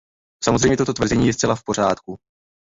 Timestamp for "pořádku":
1.63-2.19